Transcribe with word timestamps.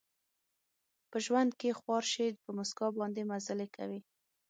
په 1.09 1.17
ژوند 1.25 1.51
کې 1.59 1.77
خوار 1.79 2.03
شي، 2.13 2.27
په 2.43 2.49
مسکا 2.57 2.87
باندې 2.99 3.21
مزلې 3.31 3.67
کوي 3.75 3.99